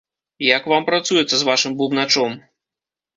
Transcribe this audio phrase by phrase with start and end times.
[0.43, 2.31] Як вам працуецца з вашым бубначом?